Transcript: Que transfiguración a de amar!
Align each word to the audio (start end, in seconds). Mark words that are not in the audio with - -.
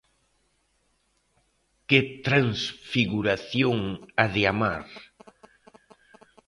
Que 1.87 1.99
transfiguración 2.27 3.79
a 4.23 4.25
de 4.33 4.43
amar! 4.53 4.87